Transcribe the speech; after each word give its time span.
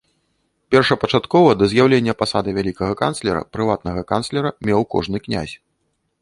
Першапачаткова, 0.75 1.49
да 1.59 1.67
з'яўлення 1.73 2.15
пасады 2.21 2.49
вялікага 2.57 2.93
канцлера, 3.03 3.45
прыватнага 3.57 4.01
канцлера 4.13 4.49
меў 4.71 4.81
кожны 4.97 5.17
князь. 5.29 5.55